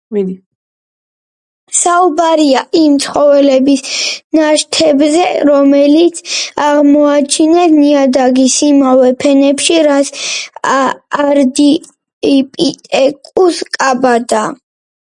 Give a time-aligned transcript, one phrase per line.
[1.79, 3.83] საუბარია იმ ცხოველების
[4.39, 6.23] ნაშთებზე, რომლებიც
[6.69, 10.11] აღმოაჩინეს ნიადაგის იმავე ფენებში, რაც
[10.77, 14.43] არდიპითეკუს კადაბა.